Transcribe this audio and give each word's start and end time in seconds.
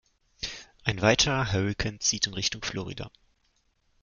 Ein 0.83 1.03
weiterer 1.03 1.53
Hurrikan 1.53 1.99
zieht 1.99 2.25
in 2.25 2.33
Richtung 2.33 2.63
Florida. 2.63 3.11